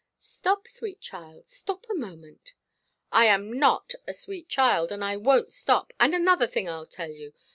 "Stop, 0.17 0.67
sweet 0.67 0.99
child, 0.99 1.47
stop 1.47 1.85
a 1.87 1.93
moment——" 1.93 2.53
"I 3.11 3.27
am 3.27 3.53
not 3.59 3.93
a 4.07 4.13
sweet 4.15 4.49
child, 4.49 4.91
and 4.91 5.03
I 5.05 5.15
wonʼt 5.15 5.51
stop. 5.51 5.93
And 5.99 6.15
another 6.15 6.47
thing 6.47 6.65
Iʼll 6.65 6.89
tell 6.89 7.11
you. 7.11 7.33